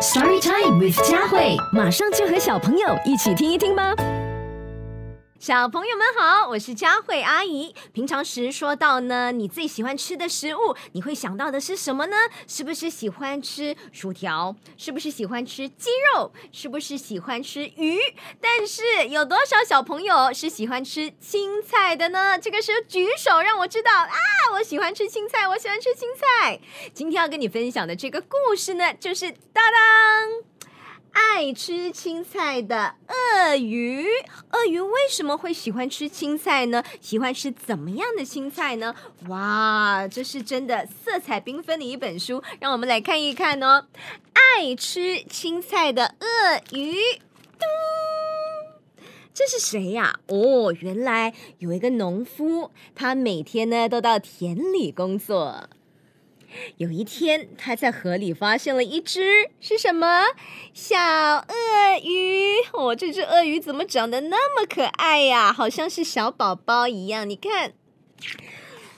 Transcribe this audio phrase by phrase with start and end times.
[0.00, 3.94] Story Time with 佳慧，马上就和小朋友一起听一听吧。
[5.40, 7.74] 小朋友们好，我是佳慧阿姨。
[7.94, 12.16] 平常时说到呢，你最喜欢吃的食物，你会想到的是什么呢？
[12.46, 14.54] 是不是喜欢吃薯条？
[14.76, 16.30] 是不是喜欢吃鸡肉？
[16.52, 17.98] 是不是喜欢吃鱼？
[18.38, 22.38] 但是有多少小朋友是喜欢吃青菜的呢？
[22.38, 24.12] 这个时候举手，让我知道啊，
[24.52, 26.60] 我喜欢吃青菜，我喜欢吃青菜。
[26.92, 30.49] 今天要跟你分享的这个故事呢，就是当当。
[31.12, 34.06] 爱吃青菜的鳄鱼，
[34.52, 36.82] 鳄鱼为什么会喜欢吃青菜呢？
[37.00, 38.94] 喜欢吃怎么样的青菜呢？
[39.28, 43.86] 哇，这是真的色彩缤纷的一本书，让我们来看一看哦。
[44.34, 46.94] 爱吃青菜的鳄鱼，
[47.58, 47.68] 咚，
[49.32, 50.20] 这是谁呀？
[50.28, 55.68] 哦，原来有一个农夫，他每天呢都到田里工作。
[56.76, 60.24] 有一天，他在河里发现了一只是什么
[60.72, 62.56] 小鳄鱼？
[62.72, 65.52] 哦，这只鳄鱼怎么长得那么可爱呀？
[65.52, 67.28] 好像是小宝宝一样。
[67.28, 67.72] 你看，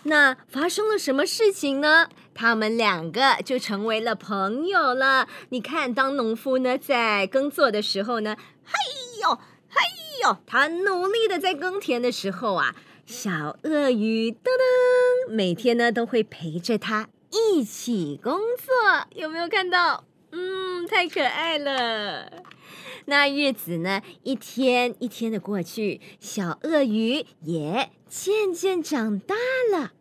[0.04, 2.08] 那发生了什么事情呢？
[2.34, 5.28] 他们两个就成为了朋友了。
[5.50, 8.72] 你看，当农夫呢在耕作的时候呢，嘿
[9.20, 9.34] 呦
[9.68, 9.80] 嘿
[10.24, 14.36] 呦，他努力的在耕田的时候啊，小鳄鱼噔
[15.28, 17.10] 噔，每天呢都会陪着他。
[17.32, 18.72] 一起工作，
[19.14, 20.04] 有没有看到？
[20.30, 22.30] 嗯，太可爱了。
[23.06, 29.34] 那日子呢，一天一天的过去，小鳄鱼也渐渐长大
[29.72, 29.92] 了。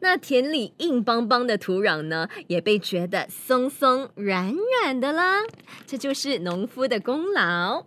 [0.00, 5.42] 那田里硬邦邦的土壤呢，也被觉得松松软软的啦。
[5.86, 7.86] 这就是农夫的功劳。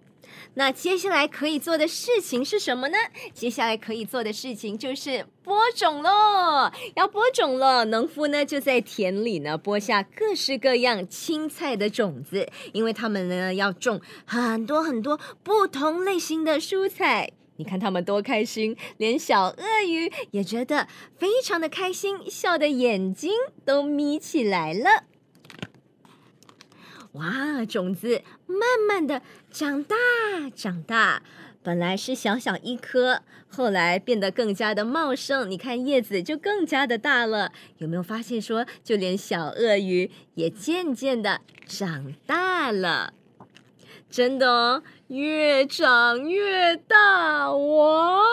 [0.55, 2.97] 那接下来可以做的事情是什么呢？
[3.33, 6.71] 接下来可以做的事情就是播种喽。
[6.95, 17.31] 要播种了，农夫呢就在田里呢播下各式各样青菜的种子，因为他们呢要种很多很多不同类型的蔬菜。
[17.59, 20.87] 你看他们多开心，连小鳄鱼也觉得
[21.17, 23.31] 非常的开心，笑的眼睛
[23.65, 25.05] 都眯起来了。
[27.17, 29.95] 哇，种子慢慢的长大
[30.55, 31.23] 长大，
[31.63, 35.49] 本来是小小一颗，后来变得更加的茂盛。
[35.49, 43.13] 你看叶子就更加的大了，有没有发现说，就连小鳄鱼也渐渐的长大了？
[44.09, 48.23] 真的哦，越长越大哇！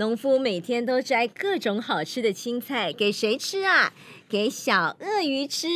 [0.00, 3.92] 农夫每天都摘各种好吃的青菜给谁吃啊？
[4.30, 5.68] 给小鳄鱼吃，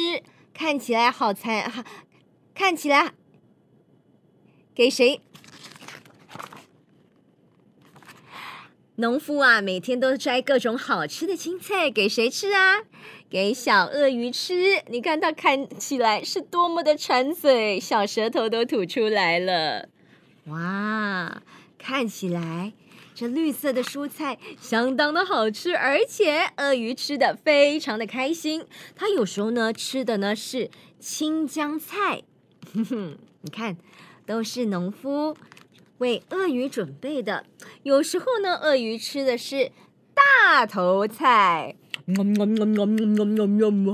[0.55, 1.85] 看起来好残，
[2.55, 3.13] 看起来
[4.75, 5.21] 给谁？
[8.95, 12.85] 农夫啊，每天都摘各种好吃的青菜给谁吃啊？
[13.29, 14.83] 给小鳄鱼吃。
[14.89, 19.91] 你看它看起来是多么的馋嘴，小舌头都吐出来了。
[20.47, 21.43] 哇，
[21.77, 22.73] 看起来。
[23.15, 28.67] 这绿色的蔬菜相当的好吃，而且鳄鱼吃的非常的开心。
[28.97, 32.25] 它有时候呢吃的呢是青江菜，
[32.75, 33.77] 哼哼，你看
[34.27, 35.37] 都是农夫
[35.99, 37.45] 为鳄鱼准备的。
[37.85, 39.71] 有时候呢，鳄鱼吃的是
[40.13, 41.77] 大头菜，
[42.17, 42.25] 好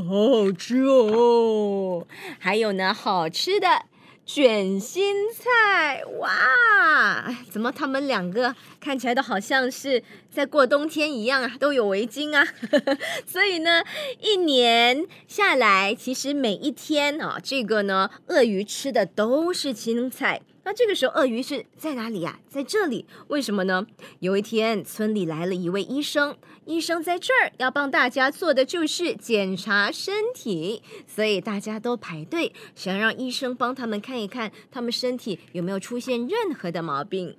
[0.00, 2.06] 好吃哦。
[2.38, 3.84] 还有呢，好吃的。
[4.26, 7.34] 卷心菜，哇！
[7.50, 11.56] 怎么他们两个看起来都好像是在过冬天一样啊？
[11.58, 12.46] 都有围巾啊！
[13.26, 13.82] 所以呢，
[14.20, 20.42] 一年下来，其实每一天啊，这个呢，鳄鱼吃的都是青菜。
[20.70, 22.38] 那这个时候，鳄鱼是在哪里呀？
[22.48, 23.84] 在这里，为什么呢？
[24.20, 37.36] 有一天，村里来了一位医生，医生在这儿要帮大家做的就是检查身体，所以大家都排队，想让医生帮他们看一看，他们身体有没有出现任何的毛病。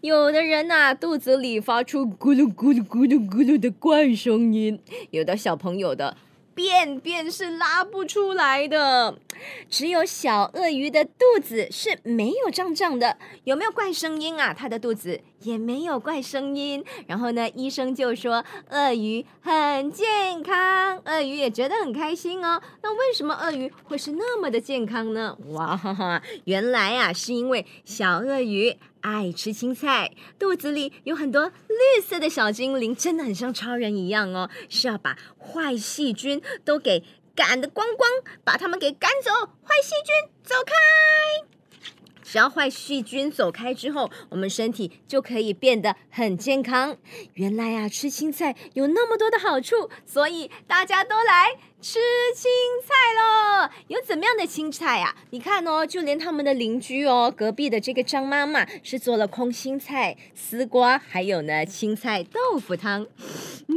[0.00, 4.80] 有的人呐，肚子里发出咕噜咕噜咕噜咕噜的怪声音；
[5.12, 6.16] 有的小朋友的。
[6.58, 9.16] 便便是拉不出来的，
[9.70, 14.52] 只有小鳄鱼的肚子是没有胀胀的，有没有怪声音啊？
[14.52, 16.84] 它的肚子也没有怪声音。
[17.06, 22.60] 然后呢，医生就说鳄鱼很健康，鳄鱼也觉得很开心哦。
[22.82, 25.38] 那为什么鳄鱼会是那么的健康呢？
[25.50, 28.76] 哇哈哈，原来啊，是因为小鳄鱼。
[29.00, 34.50] 爱吃青菜，肚子里有很多绿色的小精灵，真的很像超人一样哦！
[34.68, 37.04] 是要把坏细菌都给
[37.34, 38.10] 赶得光光，
[38.44, 39.30] 把它们给赶走。
[39.62, 40.72] 坏细菌走开！
[42.30, 46.94] 只要坏细菌走开之后，我们身体就可以变得很健康。
[47.34, 51.98] 原来啊，吃青菜有那么多的好处，所以大家都来吃
[52.36, 52.50] 青
[52.84, 55.16] 菜喽有怎么样的青菜啊？
[55.30, 63.06] 你看哦，就连他们的邻居哦，隔壁的这个张妈妈是做了空心菜、丝瓜，还有呢青菜豆腐汤。
[63.68, 63.74] 嗯，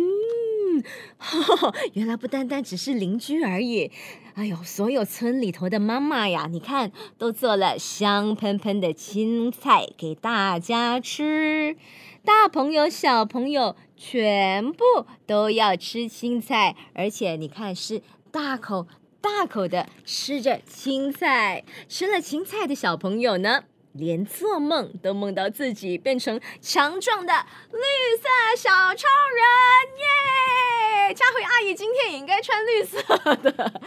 [1.93, 3.91] 原来不单单只是邻居而已。
[4.35, 11.75] 哎呦，所有村里头的妈妈呀，你看都做了香喷喷的青菜给大家吃。
[12.23, 14.83] 大朋友、小朋友全部
[15.25, 18.01] 都要吃青菜，而且你看是
[18.31, 18.87] 大口
[19.19, 21.65] 大口的吃着青菜。
[21.89, 27.33] 吃了青菜的小朋友呢，连做梦都梦到自己变成强壮的
[27.71, 27.79] 绿
[28.17, 29.41] 色小超人
[29.97, 30.20] 耶！
[31.73, 33.01] 今天也应该穿绿色
[33.37, 33.51] 的，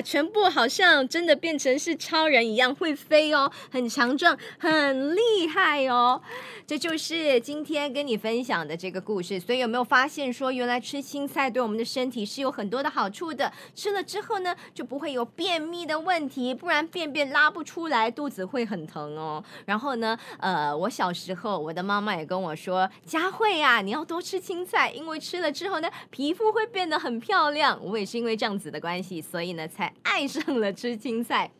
[0.00, 6.20] 全部好像真的变成是超人一样会飞哦，很强壮，很厉害哦。
[6.66, 9.38] 这就是今天跟你分享的这个故事。
[9.38, 13.52] 所以有没有发现说，原来吃青菜对我们的身体是有很多的好处的？
[13.74, 19.42] 吃了之后呢，就不会有便秘的问题，不然便便拉不出来，肚子会很疼哦。
[19.64, 27.78] 然后呢，呃，我小时候我的妈妈也跟我说，佳慧呀，你要多吃青菜，因为吃了之后呢，皮肤会变得很漂亮。
[27.82, 31.50] 我也是因为这样子的关系，所以呢，才爱上了吃青菜。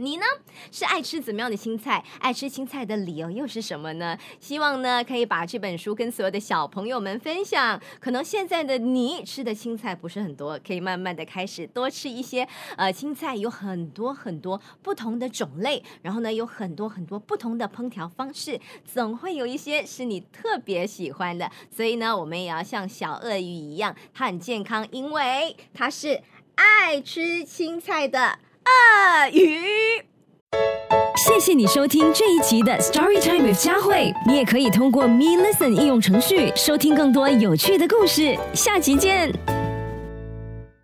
[0.00, 0.22] 你呢？
[0.70, 2.04] 是爱吃怎么样的青菜？
[2.20, 4.16] 爱吃青菜的理由又是什么呢？
[4.38, 7.82] 希望呢可以把这本书跟所有的小朋友们分享。
[7.98, 12.46] 可能现在的你吃的青菜不是很多，可以慢慢的开始多吃一些。
[12.76, 21.50] 呃，青菜有很多很多不同的种类，然后呢有很多很多不同的烹调方式，总会有一些是你特别喜欢的。
[21.74, 26.22] 所以呢，我们也要像小鳄鱼一样，它很健康，因为它是
[26.58, 28.18] 爱吃青菜的。
[28.18, 29.62] 鳄鱼，
[31.16, 34.12] 谢谢你收听这一集的 Story Time with 佳慧。
[34.26, 38.36] 你也可以通过 Me Listen 应用程序收听更多有趣的故事。
[38.54, 39.57] 下集见。